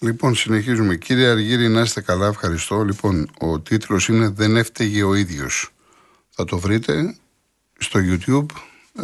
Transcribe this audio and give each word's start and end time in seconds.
Λοιπόν, 0.00 0.34
συνεχίζουμε. 0.34 0.96
Κύριε 0.96 1.28
Αργύρη, 1.28 1.68
να 1.68 1.80
είστε 1.80 2.00
καλά, 2.00 2.26
ευχαριστώ. 2.26 2.84
Λοιπόν, 2.84 3.30
ο 3.38 3.60
τίτλος 3.60 4.08
είναι 4.08 4.28
«Δεν 4.28 4.56
έφταιγε 4.56 5.02
ο 5.02 5.14
ίδιος». 5.14 5.72
Θα 6.28 6.44
το 6.44 6.58
βρείτε 6.58 7.16
στο 7.78 8.00
YouTube, 8.02 8.46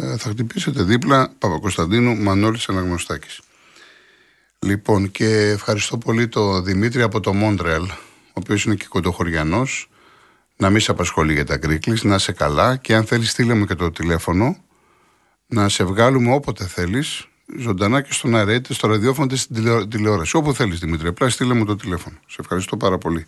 ε, 0.01 0.17
θα 0.17 0.29
χτυπήσετε 0.29 0.83
δίπλα 0.83 1.33
Παπακοσταντίνου 1.37 2.15
Μανώλης 2.15 2.69
Αναγνωστάκης. 2.69 3.41
Λοιπόν, 4.59 5.11
και 5.11 5.49
ευχαριστώ 5.49 5.97
πολύ 5.97 6.27
το 6.27 6.61
Δημήτρη 6.61 7.01
από 7.01 7.19
το 7.19 7.33
Μόντρεαλ, 7.33 7.83
ο 7.83 8.33
οποίος 8.33 8.63
είναι 8.63 8.75
και 8.75 8.85
κοντοχωριανός, 8.89 9.89
να 10.57 10.69
μην 10.69 10.79
σε 10.79 10.91
απασχολεί 10.91 11.33
για 11.33 11.45
τα 11.45 11.57
γκρίκλεις, 11.57 12.03
να 12.03 12.15
είσαι 12.15 12.31
καλά 12.31 12.75
και 12.75 12.95
αν 12.95 13.05
θέλεις 13.05 13.31
στείλε 13.31 13.53
μου 13.53 13.65
και 13.65 13.75
το 13.75 13.91
τηλέφωνο, 13.91 14.57
να 15.47 15.69
σε 15.69 15.83
βγάλουμε 15.83 16.33
όποτε 16.33 16.65
θέλεις, 16.67 17.27
ζωντανά 17.59 18.01
και 18.01 18.13
στον 18.13 18.35
αέρα, 18.35 18.53
είτε 18.53 18.73
στο 18.73 18.87
ραδιόφωνο 18.87 19.25
είτε 19.25 19.35
στην 19.35 19.89
τηλεόραση. 19.89 20.37
Όπου 20.37 20.53
θέλεις, 20.53 20.79
Δημήτρη. 20.79 21.07
Απλά 21.07 21.29
στείλε 21.29 21.53
μου 21.53 21.65
το 21.65 21.75
τηλέφωνο. 21.75 22.15
Σε 22.27 22.37
ευχαριστώ 22.39 22.77
πάρα 22.77 22.97
πολύ. 22.97 23.25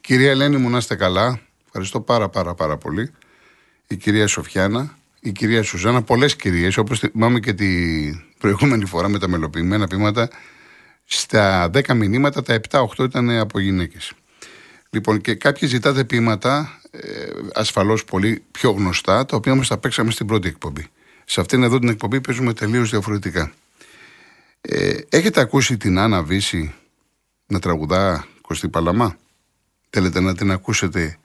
Κυρία 0.00 0.30
Ελένη 0.30 0.56
μου, 0.56 0.70
να 0.70 0.78
είστε 0.78 0.94
καλά. 0.94 1.40
Ευχαριστώ 1.66 2.00
πάρα 2.00 2.28
πάρα 2.28 2.54
πάρα 2.54 2.76
πολύ. 2.76 3.12
Η 3.86 3.96
κυρία 3.96 4.26
Σοφιάνα, 4.26 4.98
η 5.20 5.32
κυρία 5.32 5.62
Σουζάνα, 5.62 6.02
πολλές 6.02 6.36
κυρίες, 6.36 6.76
όπως 6.76 6.98
θυμάμαι 6.98 7.40
και 7.40 7.52
την 7.52 8.22
προηγούμενη 8.38 8.84
φορά 8.84 9.08
με 9.08 9.18
τα 9.18 9.28
μελοποιημένα 9.28 9.86
πείματα. 9.86 10.28
Στα 11.04 11.70
10 11.70 11.94
μηνύματα, 11.94 12.42
τα 12.42 12.54
7-8 12.54 13.04
ήταν 13.04 13.30
από 13.30 13.58
γυναίκες. 13.60 14.12
Λοιπόν, 14.90 15.20
και 15.20 15.34
κάποιοι 15.34 15.68
ζητάτε 15.68 16.04
πείματα, 16.04 16.80
ε, 16.90 17.00
ασφαλώς 17.54 18.04
πολύ 18.04 18.42
πιο 18.50 18.70
γνωστά, 18.70 19.26
τα 19.26 19.36
οποία 19.36 19.52
όμως 19.52 19.68
τα 19.68 19.78
παίξαμε 19.78 20.10
στην 20.10 20.26
πρώτη 20.26 20.48
εκπομπή. 20.48 20.86
Σε 21.24 21.40
αυτήν 21.40 21.62
εδώ 21.62 21.78
την 21.78 21.88
εκπομπή 21.88 22.20
παίζουμε 22.20 22.52
τελείως 22.52 22.90
διαφορετικά. 22.90 23.52
Ε, 24.60 24.98
έχετε 25.08 25.40
ακούσει 25.40 25.76
την 25.76 25.98
Άννα 25.98 26.22
Βύση 26.22 26.74
να 27.46 27.58
τραγουδά 27.58 28.26
Κωστή 28.40 28.68
Παλαμά; 28.68 29.16
Θέλετε 29.90 30.20
να 30.20 30.34
την 30.34 30.50
ακούσετε 30.50 31.18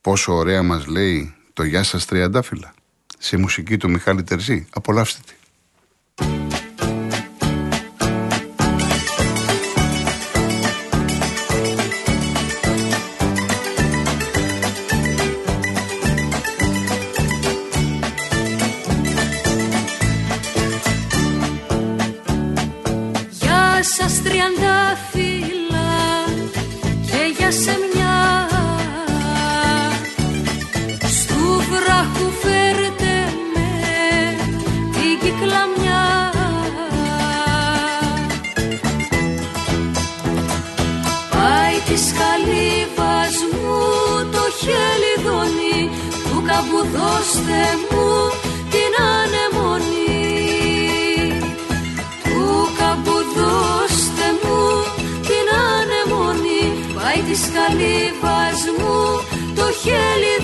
πόσο 0.00 0.34
ωραία 0.34 0.62
μας 0.62 0.86
λέει 0.86 1.34
το 1.52 1.64
«Γεια 1.64 1.82
σας 1.82 2.04
τριαντάφυλλα» 2.04 2.74
σε 3.18 3.36
μουσική 3.36 3.76
του 3.76 3.90
Μιχάλη 3.90 4.22
Τερζή. 4.22 4.66
Απολαύστε 4.70 5.20
τη. 5.26 6.43
rastreando 24.24 24.63
καλύβας 58.20 58.60
μου 58.78 58.96
το 59.54 59.66
χελιδονί 59.82 60.43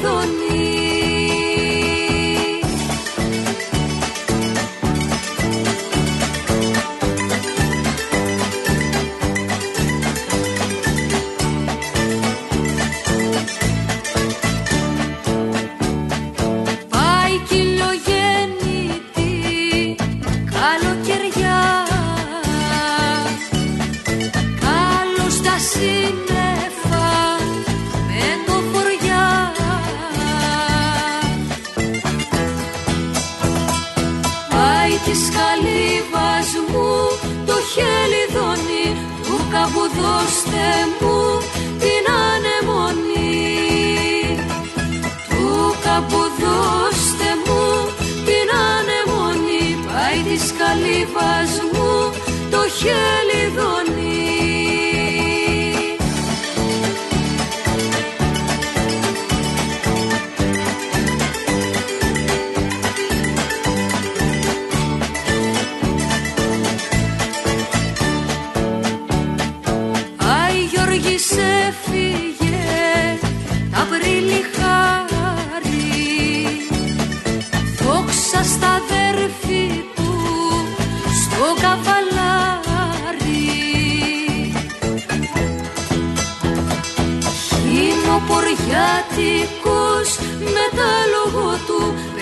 το 52.82 53.99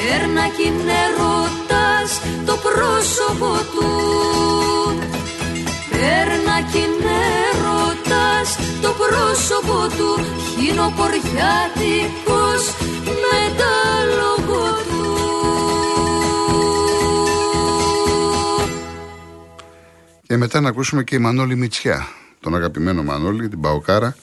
του 0.08 0.14
Πέρνα 0.14 0.48
κι 0.48 0.66
είναι 0.66 1.02
το 2.46 2.56
πρόσωπο 2.56 3.50
του. 3.74 3.90
Πέρνα 5.90 6.56
κι 6.70 6.78
είναι 6.78 7.20
το 8.82 8.90
πρόσωπο 9.02 9.78
του. 9.96 10.10
Χινοποριάτικος 10.54 12.62
με 13.04 13.40
τα 13.58 13.74
λόγω 14.18 14.62
του. 14.88 15.04
Και 20.26 20.36
μετά 20.36 20.60
να 20.60 20.68
ακούσουμε 20.68 21.02
και 21.04 21.14
η 21.14 21.18
Μανώλη 21.18 21.56
Μητσιά, 21.56 22.08
τον 22.40 22.54
αγαπημένο 22.54 23.02
Μανώλη, 23.02 23.48
την 23.48 23.60
Παοκάρα, 23.60 24.16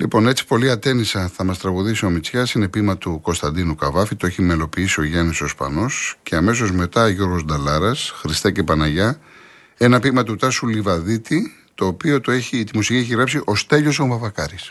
Λοιπόν, 0.00 0.26
έτσι 0.26 0.46
πολύ 0.46 0.70
ατένισα 0.70 1.28
θα 1.28 1.44
μας 1.44 1.58
τραγουδήσει 1.58 2.04
ο 2.04 2.10
Μητσιάς. 2.10 2.52
Είναι 2.52 2.68
πείμα 2.68 2.98
του 2.98 3.20
Κωνσταντίνου 3.20 3.74
Καβάφη. 3.74 4.16
Το 4.16 4.26
έχει 4.26 4.42
μελοποιήσει 4.42 5.00
ο 5.00 5.02
Γιάννης 5.02 5.40
Οσπανός. 5.40 6.18
Και 6.22 6.36
αμέσως 6.36 6.72
μετά 6.72 7.08
Γιώργος 7.08 7.44
Νταλάρας, 7.44 8.10
Χριστέ 8.10 8.50
και 8.50 8.62
Παναγιά. 8.62 9.20
Ένα 9.76 10.00
πείμα 10.00 10.22
του 10.22 10.36
Τάσου 10.36 10.66
Λιβαδίτη, 10.66 11.54
το 11.74 11.86
οποίο 11.86 12.20
το 12.20 12.30
έχει, 12.30 12.64
τη 12.64 12.76
μουσική 12.76 12.98
έχει 12.98 13.14
γράψει 13.14 13.40
ο 13.44 13.54
Στέλιος 13.54 13.98
ο 13.98 14.06
Μαβακάρης. 14.06 14.70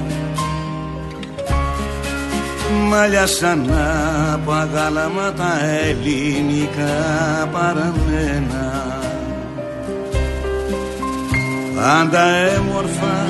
μαλλιά 2.89 3.27
σαν 3.27 3.73
από 4.33 4.51
αγάλαματα 4.51 5.65
ελληνικά 5.65 6.93
παραμένα. 7.51 8.99
Πάντα 11.75 12.23
έμορφα 12.55 13.27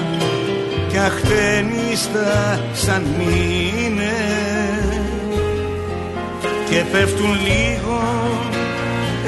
κι 0.90 0.98
αχτενίστα 0.98 2.60
σαν 2.74 3.06
μήνε. 3.18 4.12
Και 6.70 6.84
πέφτουν 6.92 7.38
λίγο 7.44 8.02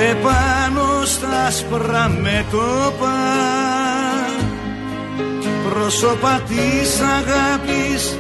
επάνω 0.10 1.06
στα 1.06 1.45
άσπρα 1.48 2.12
μέτωπα. 2.21 3.15
Πρόσωπα 5.69 6.42
της 6.48 7.00
αγάπης 7.00 8.18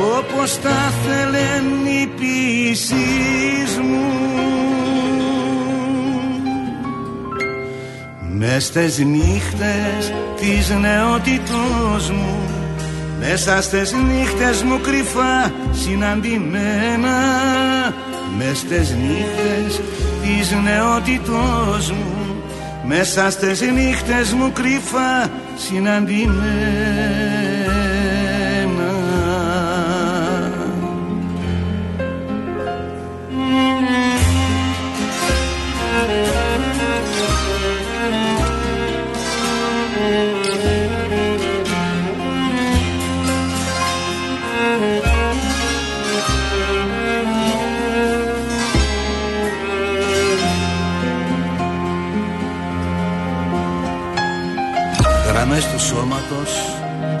όπως 0.00 0.60
τα 0.60 0.92
θέλεν 1.04 1.86
οι 1.86 2.06
ποιήσεις 2.06 3.78
μου. 3.78 4.10
Μες 8.38 8.64
στις 8.64 8.98
νύχτες 8.98 10.12
της 10.40 10.70
νεότητός 10.80 12.10
μου. 12.10 12.36
Μέσα 13.20 13.62
στις 13.62 13.92
νύχτες 13.92 14.62
μου 14.62 14.80
κρυφά 14.80 15.52
συναντημένα. 15.70 17.16
Μες 18.36 18.58
στις 18.58 18.96
νύχτες 18.96 19.80
της 20.22 20.56
νεότητός 20.62 21.90
μου. 21.90 22.36
Μέσα 22.84 23.30
στις 23.30 23.60
νύχτες 23.60 24.32
μου 24.32 24.52
κρυφά 24.52 25.30
συναντημένα 25.56 27.51
σώματος, 55.86 56.52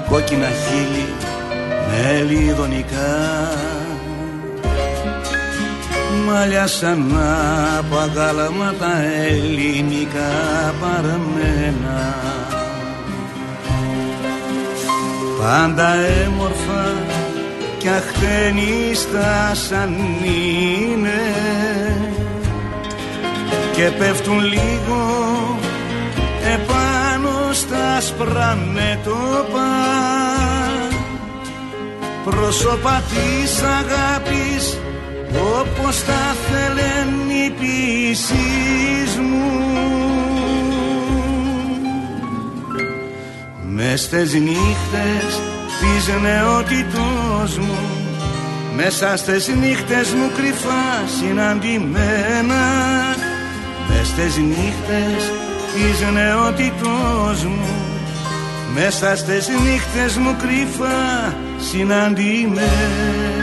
κόκκινα 0.08 0.48
χείλη 0.48 1.06
με 1.88 2.22
λιδονικά 2.22 3.50
Μαλλιά 6.26 6.66
σαν 6.66 7.16
από 7.78 7.96
αγάλαματα 7.96 9.02
ελληνικά 9.28 10.30
παραμένα. 10.80 12.14
Πάντα 15.38 15.94
έμορφα 15.94 16.92
κι 17.78 17.88
αχτενίστα 17.88 19.54
σαν 19.54 19.96
είναι. 20.24 21.20
Και 23.72 23.90
πέφτουν 23.98 24.40
λίγο 24.44 25.00
επάνω 26.54 26.82
στα 26.82 27.01
άσπρα 28.02 28.58
μέτωπα 28.72 29.70
πρόσωπα 32.24 33.02
της 33.08 33.62
αγάπης 33.62 34.78
όπως 35.60 36.04
τα 36.04 36.34
θέλεν 36.48 37.30
οι 37.30 37.50
ποιήσεις 37.50 39.16
μου. 39.16 39.50
Μες 43.68 44.00
στις 44.00 44.32
νύχτες 44.32 45.40
της 45.80 46.14
νεότητός 46.22 47.58
μου 47.58 47.78
μέσα 48.76 49.16
στις 49.16 49.48
νύχτες 49.48 50.12
μου 50.12 50.30
κρυφά 50.36 51.06
συναντημένα. 51.18 52.64
Μες 53.88 54.06
στις 54.06 54.36
νύχτες 54.36 55.30
της 55.74 56.10
νεότητός 56.12 57.44
μου 57.44 57.81
μέσα 58.74 59.16
στις 59.16 59.48
νύχτες 59.48 60.16
μου 60.16 60.36
κρυφά 60.36 61.34
συναντημένα 61.70 63.41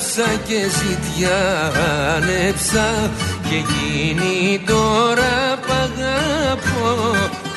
Έκλαψα 0.00 0.30
και 0.46 0.60
ζητιάνεψα 0.80 1.90
Και 3.48 3.58
γίνει 3.70 4.60
τώρα 4.66 5.58
π' 5.66 5.70
αγαπώ. 5.70 6.92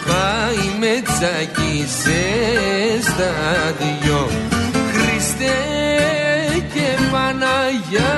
Πάει 0.08 0.66
με 0.80 0.94
τσακίσαι 1.06 2.24
στα 3.02 3.34
δυο 3.80 4.22
Χριστέ 4.94 5.60
και 6.74 6.88
Παναγιά 7.12 8.18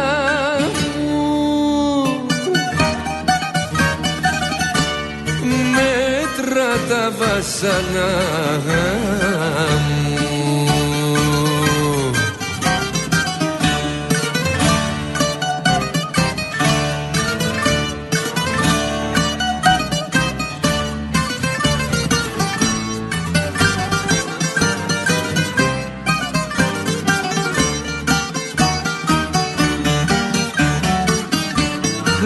μου. 0.99 1.25
Μέτρα 5.75 6.69
τα 6.89 7.03
βασανά 7.19 8.13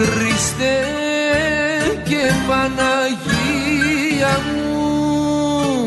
Χριστέ 0.04 0.78
και 2.04 2.32
Παναγία 2.48 4.40
μου. 4.54 5.84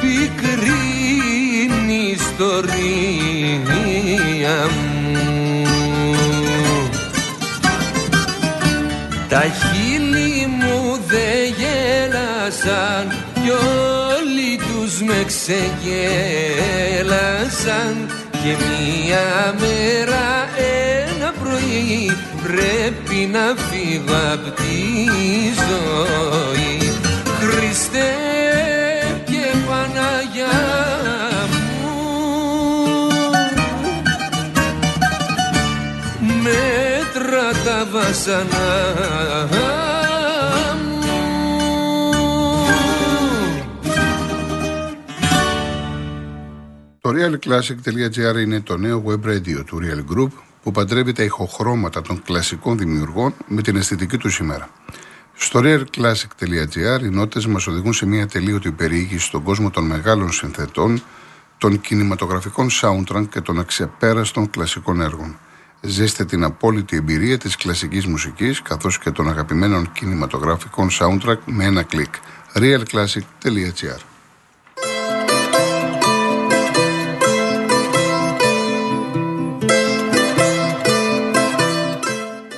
Πικρή 0.00 0.86
είναι 1.62 1.92
η 1.92 2.10
ιστορία 2.10 2.76
μου. 4.66 4.94
Τα 9.28 9.40
χείλη 9.40 10.46
μου 10.46 11.00
δε 11.06 11.30
γέλασαν 11.58 13.04
κι 13.34 13.50
όλοι 13.50 14.56
τους 14.56 15.02
με 15.02 15.24
ξεγέλασαν. 15.26 15.84
Και 18.30 18.52
μία 18.60 19.54
μέρα 19.60 20.24
ένα 20.24 20.24
πρωί 20.24 20.43
πρέπει 22.46 23.28
να 23.32 23.54
φύγω 23.56 24.14
απ' 24.32 24.56
τη 24.56 24.72
ζωή. 25.68 26.92
Χριστέ 27.40 28.12
και 29.24 29.44
Παναγιά 29.66 30.58
μου 31.50 32.02
μέτρα 36.42 37.52
τα 37.64 37.86
βασανά 37.92 38.82
Το 47.00 47.10
realclassic.gr 47.10 48.40
είναι 48.42 48.60
το 48.60 48.76
νέο 48.76 49.02
web 49.06 49.28
radio 49.28 49.64
του 49.66 49.80
Real 49.82 50.14
Group 50.14 50.53
που 50.64 50.70
παντρεύει 50.70 51.12
τα 51.12 51.22
ηχοχρώματα 51.22 52.02
των 52.02 52.22
κλασικών 52.22 52.78
δημιουργών 52.78 53.34
με 53.46 53.62
την 53.62 53.76
αισθητική 53.76 54.16
του 54.16 54.30
σήμερα. 54.30 54.68
Στο 55.34 55.60
realclassic.gr 55.62 57.02
οι 57.02 57.08
νότες 57.08 57.46
μας 57.46 57.66
οδηγούν 57.66 57.92
σε 57.92 58.06
μια 58.06 58.26
τελείωτη 58.26 58.72
περιήγηση 58.72 59.26
στον 59.26 59.42
κόσμο 59.42 59.70
των 59.70 59.84
μεγάλων 59.84 60.32
συνθετών, 60.32 61.02
των 61.58 61.80
κινηματογραφικών 61.80 62.68
soundtrack 62.70 63.28
και 63.30 63.40
των 63.40 63.58
αξιαπέραστων 63.58 64.50
κλασικών 64.50 65.00
έργων. 65.00 65.38
Ζέστε 65.80 66.24
την 66.24 66.44
απόλυτη 66.44 66.96
εμπειρία 66.96 67.38
της 67.38 67.56
κλασικής 67.56 68.06
μουσικής 68.06 68.62
καθώς 68.62 68.98
και 68.98 69.10
των 69.10 69.28
αγαπημένων 69.28 69.92
κινηματογραφικών 69.92 70.88
soundtrack 70.90 71.38
με 71.44 71.64
ένα 71.64 71.82
κλικ. 71.82 72.14
realclassic.gr 72.54 74.13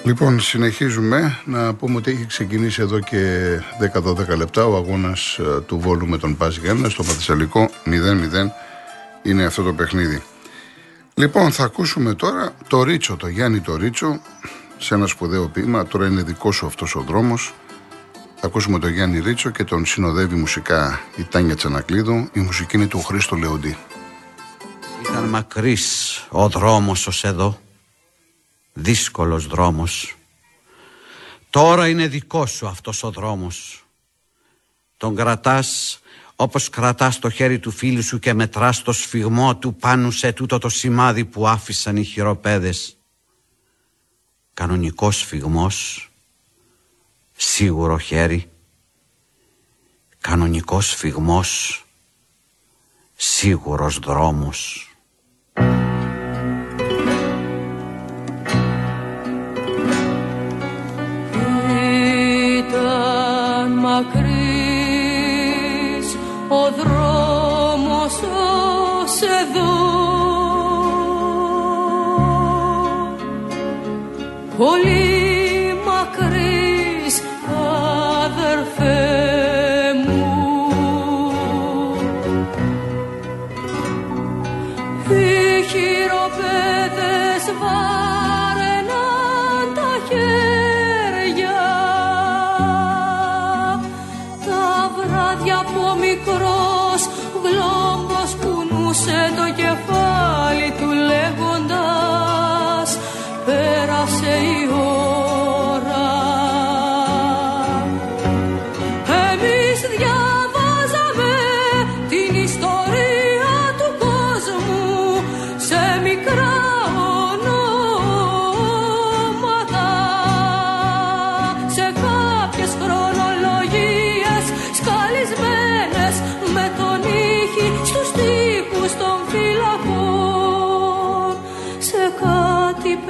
Λοιπόν, 0.07 0.41
συνεχίζουμε 0.41 1.39
να 1.45 1.75
πούμε 1.75 1.97
ότι 1.97 2.11
έχει 2.11 2.27
ξεκινήσει 2.27 2.83
εδώ 2.83 3.01
και 3.01 3.49
10-12 3.93 4.37
λεπτά 4.37 4.65
ο 4.65 4.77
αγώνας 4.77 5.39
ε, 5.39 5.61
του 5.61 5.79
Βόλου 5.79 6.07
με 6.07 6.19
τον 6.19 6.37
Πας 6.37 6.57
Γιάννα 6.57 6.89
στο 6.89 7.03
Παθησαλικό 7.03 7.71
0-0 7.85 7.91
είναι 9.23 9.45
αυτό 9.45 9.63
το 9.63 9.73
παιχνίδι. 9.73 10.23
Λοιπόν, 11.15 11.53
θα 11.53 11.65
ακούσουμε 11.65 12.15
τώρα 12.15 12.55
το 12.69 12.83
Ρίτσο, 12.83 13.17
το 13.17 13.29
Γιάννη 13.29 13.61
το 13.61 13.77
Ρίτσο, 13.77 14.21
σε 14.79 14.95
ένα 14.95 15.07
σπουδαίο 15.07 15.49
ποίημα. 15.49 15.87
Τώρα 15.87 16.07
είναι 16.07 16.23
δικός 16.23 16.57
σου 16.57 16.67
αυτός 16.67 16.95
ο 16.95 17.01
δρόμος. 17.01 17.55
Θα 18.35 18.47
ακούσουμε 18.47 18.79
τον 18.79 18.91
Γιάννη 18.91 19.19
Ρίτσο 19.19 19.51
και 19.51 19.65
τον 19.65 19.87
συνοδεύει 19.87 20.35
μουσικά 20.35 21.01
η 21.17 21.23
Τάνια 21.23 21.57
Τσανακλείδου. 21.57 22.29
Η 22.33 22.41
μουσική 22.41 22.77
είναι 22.77 22.87
του 22.87 23.03
Χρήστο 23.03 23.37
Λεοντή. 23.37 23.77
Ήταν 25.11 25.25
μακρύς 25.25 26.27
ο 26.31 26.49
δρόμος 26.49 27.07
ως 27.07 27.25
εδώ 27.25 27.59
δύσκολος 28.79 29.47
δρόμος. 29.47 30.15
Τώρα 31.51 31.89
είναι 31.89 32.07
δικός 32.07 32.51
σου 32.51 32.67
αυτός 32.67 33.03
ο 33.03 33.11
δρόμος. 33.11 33.85
Τον 34.97 35.17
κρατάς 35.17 36.01
όπως 36.37 36.69
κρατάς 36.69 37.19
το 37.19 37.31
χέρι 37.31 37.59
του 37.59 37.71
φίλου 37.71 38.03
σου 38.03 38.19
και 38.19 38.33
μετράς 38.33 38.83
το 38.83 38.93
σφιγμό 38.93 39.57
του 39.57 39.75
πάνω 39.75 40.11
σε 40.11 40.33
τούτο 40.33 40.59
το 40.59 40.69
σημάδι 40.69 41.25
που 41.25 41.49
άφησαν 41.49 41.97
οι 41.97 42.05
χειροπέδες. 42.05 42.97
Κανονικός 44.55 45.19
σφιγμός, 45.19 46.11
σίγουρο 47.37 47.99
χέρι, 47.99 48.51
κανονικός 50.21 50.89
σφιγμός, 50.89 51.85
σίγουρος 53.17 53.99
δρόμος. 53.99 54.86
Μακρύς 63.97 64.27
ο 66.49 66.71
δρόμος 66.79 68.15
ως 69.03 69.21
εδώ. 69.41 69.75
Πολύ 74.57 75.06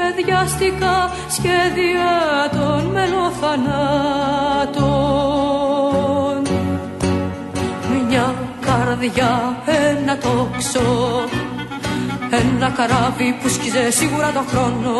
κάτι 0.07 0.23
παιδιαστικά 0.23 1.11
σχέδια 1.29 2.11
των 2.53 2.85
μελοθανάτων. 2.85 3.67
Μια 8.09 8.35
καρδιά, 8.61 9.57
ένα 9.67 10.19
τόξο 10.19 11.25
Ένα 12.31 12.71
καράβι 12.71 13.39
που 13.43 13.49
σκίζε 13.49 13.91
σίγουρα 13.91 14.33
τον 14.33 14.45
χρόνο 14.47 14.95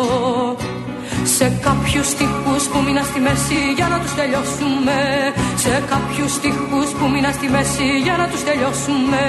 Σε 1.39 1.51
κάποιους 1.61 2.07
στίχους 2.07 2.63
που 2.69 2.79
μείνα 2.85 3.03
στη 3.03 3.19
μέση 3.19 3.59
για 3.75 3.87
να 3.87 3.99
τους 3.99 4.13
τελειώσουμε. 4.19 4.97
Σε 5.63 5.83
κάποιους 5.91 6.31
στίχους 6.37 6.89
που 6.97 7.05
μείνα 7.13 7.31
στη 7.31 7.47
μέση 7.55 7.87
για 8.05 8.15
να 8.17 8.27
τους 8.27 8.43
τελειώσουμε. 8.43 9.23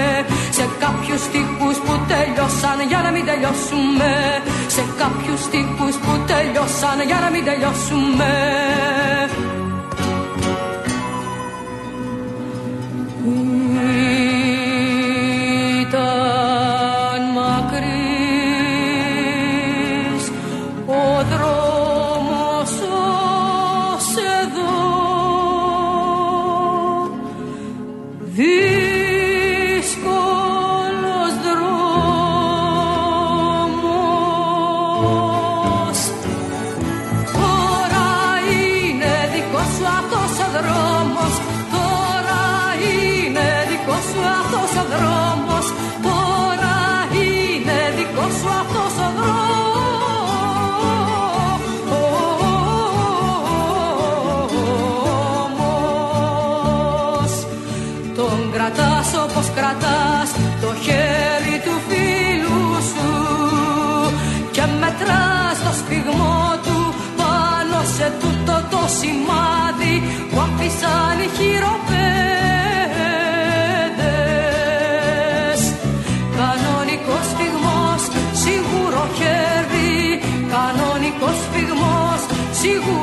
Σε 0.50 0.64
κάποιους 0.82 1.20
στίχους 1.28 1.76
που 1.84 1.92
τελειώσαν 2.10 2.78
για 2.90 3.00
να 3.04 3.10
μην 3.14 3.24
τελειώσουμε. 3.30 4.12
Σε 4.74 4.82
κάποιους 5.00 5.40
στίχους 5.46 5.94
που 6.02 6.12
τελειώσαν 6.30 6.98
για 7.10 7.18
να 7.24 7.28
μην 7.30 7.44
τελειώσουμε 7.48 8.30
σου 48.48 48.54
αυτός 48.62 48.92
ο 49.06 49.08
δρόμος 49.18 49.42
Τον 58.16 58.38
κρατάς 58.52 59.08
όπως 59.24 59.46
κρατάς 59.54 60.28
το 60.60 60.70
χέρι 60.84 61.56
του 61.64 61.74
φίλου 61.88 62.62
σου 62.92 63.12
Και 64.50 64.64
μετράς 64.80 65.58
το 65.64 65.72
σφιγμό 65.78 66.40
του 66.64 66.78
πάνω 67.16 67.78
σε 67.96 68.06
τούτο 68.20 68.56
το 68.70 68.82
σημάδι 68.98 69.67
σφιγμός, 82.58 82.97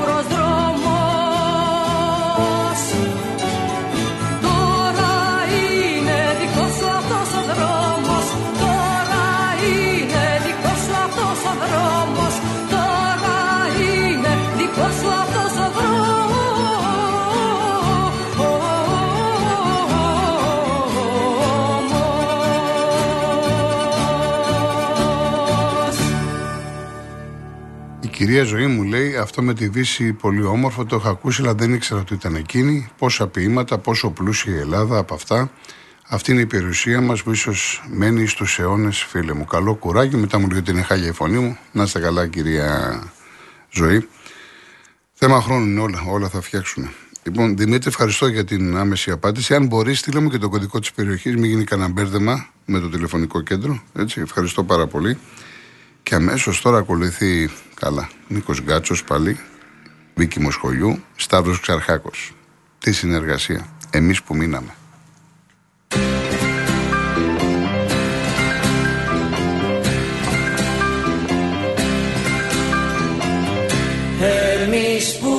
κυρία 28.25 28.43
Ζωή 28.43 28.67
μου 28.67 28.83
λέει 28.83 29.15
αυτό 29.15 29.41
με 29.41 29.53
τη 29.53 29.67
Δύση 29.67 30.13
πολύ 30.13 30.43
όμορφο, 30.43 30.85
το 30.85 30.95
έχω 30.95 31.09
ακούσει, 31.09 31.41
αλλά 31.41 31.53
δεν 31.53 31.73
ήξερα 31.73 31.99
ότι 31.99 32.13
ήταν 32.13 32.35
εκείνη. 32.35 32.89
Πόσα 32.97 33.27
ποίηματα, 33.27 33.77
πόσο 33.77 34.09
πλούσια 34.09 34.55
η 34.55 34.57
Ελλάδα 34.57 34.97
από 34.97 35.13
αυτά. 35.13 35.51
Αυτή 36.07 36.31
είναι 36.31 36.41
η 36.41 36.45
περιουσία 36.45 37.01
μας 37.01 37.23
που 37.23 37.31
ίσως 37.31 37.83
μένει 37.89 38.25
στους 38.25 38.59
αιώνες, 38.59 38.97
φίλε 38.97 39.33
μου. 39.33 39.45
Καλό 39.45 39.75
κουράγιο. 39.75 40.17
Μετά 40.17 40.39
μου 40.39 40.49
λέει 40.49 40.59
ότι 40.59 40.71
είναι 40.71 40.81
χάλια 40.81 41.07
η 41.07 41.11
φωνή 41.11 41.37
μου. 41.37 41.57
Να 41.71 41.83
είστε 41.83 41.99
καλά, 41.99 42.27
κυρία 42.27 42.99
Ζωή. 43.69 44.07
Θέμα 45.13 45.41
χρόνου 45.41 45.65
είναι 45.65 45.79
όλα. 45.79 46.03
Όλα 46.07 46.29
θα 46.29 46.41
φτιάξουν. 46.41 46.89
Λοιπόν, 47.23 47.57
Δημήτρη, 47.57 47.87
ευχαριστώ 47.89 48.27
για 48.27 48.45
την 48.45 48.77
άμεση 48.77 49.11
απάντηση. 49.11 49.53
Αν 49.53 49.65
μπορείς, 49.65 49.99
στείλε 49.99 50.19
μου 50.19 50.29
και 50.29 50.37
το 50.37 50.49
κωδικό 50.49 50.79
της 50.79 50.91
περιοχής, 50.91 51.33
μην 51.33 51.43
γίνει 51.43 51.63
κανένα 51.63 51.89
μπέρδεμα 51.89 52.47
με 52.65 52.79
το 52.79 52.89
τηλεφωνικό 52.89 53.41
κέντρο. 53.41 53.81
Έτσι, 53.95 54.21
ευχαριστώ 54.21 54.63
πάρα 54.63 54.87
πολύ. 54.87 55.17
Και 56.05 56.15
αμέσως 56.15 56.61
τώρα 56.61 56.77
ακολουθεί 56.77 57.49
καλά. 57.79 58.09
Νίκος 58.27 58.61
Γκάτσος 58.61 59.03
πάλι. 59.03 59.39
Βίκη 60.15 60.39
Μοσχολιού. 60.39 61.03
Σταύρος 61.15 61.59
Ξαρχάκος. 61.59 62.33
Τι 62.79 62.91
συνεργασία. 62.91 63.67
Εμείς 63.89 64.23
που 64.23 64.35
μείναμε. 64.35 64.75
Εμείς 74.63 75.17
που 75.19 75.34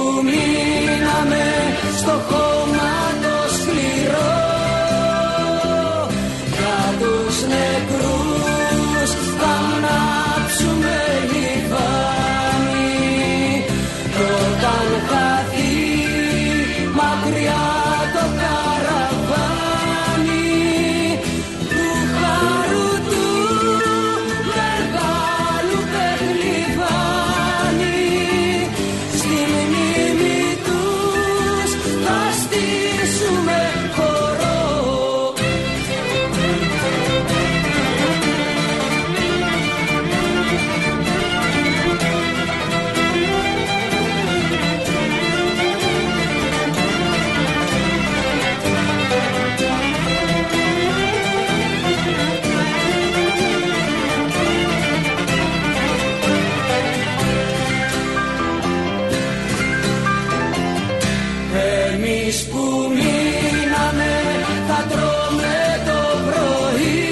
θα 65.27 65.33
τρώμε 65.33 65.83
το 65.85 66.19
πρωί. 66.27 67.11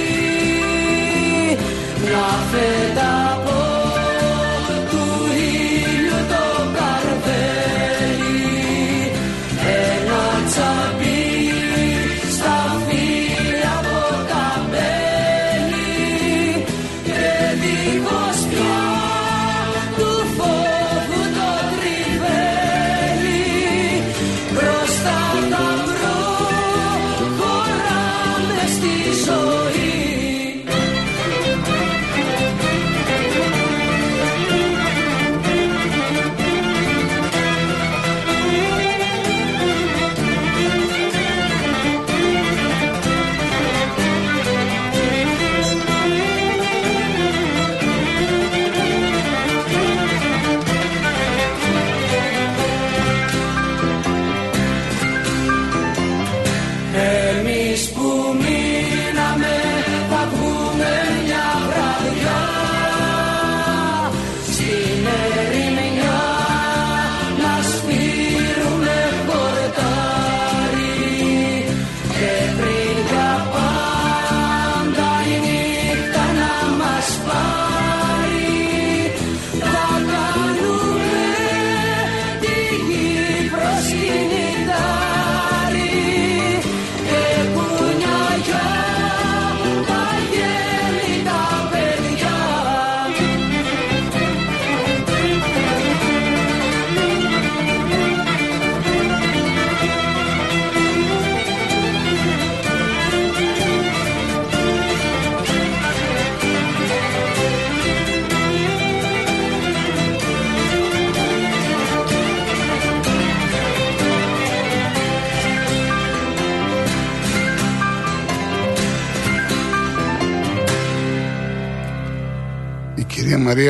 Μια 2.02 2.26
φέτα 2.50 3.23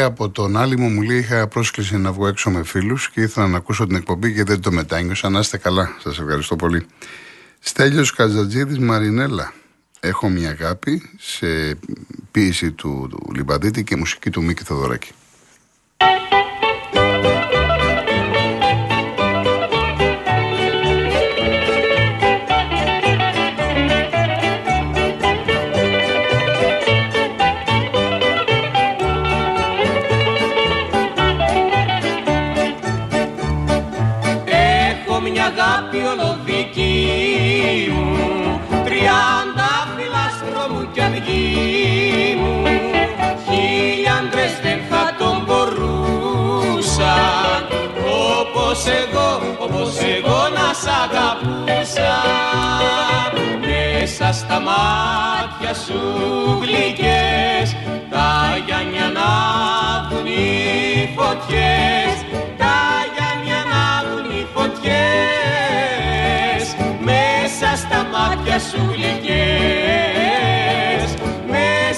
από 0.04 0.30
τον 0.30 0.56
Άλυμο 0.56 0.88
μου 0.88 1.02
λέει: 1.02 1.18
Είχα 1.18 1.48
πρόσκληση 1.48 1.96
να 1.96 2.12
βγω 2.12 2.26
έξω 2.26 2.50
με 2.50 2.64
φίλους 2.64 3.10
και 3.10 3.20
ήθελα 3.20 3.46
να 3.46 3.56
ακούσω 3.56 3.86
την 3.86 3.96
εκπομπή 3.96 4.34
και 4.34 4.44
δεν 4.44 4.60
το 4.60 4.72
μετάνιωσα. 4.72 5.28
Να 5.28 5.38
είστε 5.38 5.56
καλά. 5.56 5.96
Σας 6.02 6.18
ευχαριστώ 6.18 6.56
πολύ. 6.56 6.86
Στέλιος 7.58 8.12
Καζατζίδης 8.12 8.78
Μαρινέλα. 8.78 9.52
Έχω 10.00 10.28
μια 10.28 10.50
αγάπη 10.50 11.10
σε 11.18 11.78
ποίηση 12.30 12.72
του, 12.72 13.06
του 13.10 13.32
Λιμπαδίτη 13.34 13.84
και 13.84 13.96
μουσική 13.96 14.30
του 14.30 14.42
Μίκη 14.42 14.62
Θοδωράκη. 14.64 15.10
εγώ, 48.86 49.56
όπως 49.58 49.98
εγώ 50.16 50.40
να 50.56 50.72
σ' 50.80 50.86
αγαπούσα 51.02 52.14
Μέσα 53.60 54.32
στα 54.32 54.60
μάτια 54.60 55.74
σου 55.74 56.00
γλυκές 56.60 57.76
τα 58.10 58.28
γιάνια 58.66 59.08
να 59.18 59.28
δουν 60.08 60.26
οι 60.26 61.14
φωτιές 61.16 62.16
τα 62.58 62.76
γιάνια 63.14 63.60
να 63.72 63.84
δουν 64.08 64.26
οι 64.38 64.42
φωτιές 64.54 65.04
μέσα 67.00 67.68
στα 67.76 68.00
μάτια 68.12 68.58
σου 68.58 68.82
γλυκές 68.92 70.14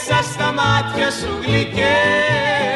μέσα 0.06 0.22
στα 0.32 0.52
μάτια 0.52 1.10
σου 1.10 1.30
γλυκές 1.46 2.75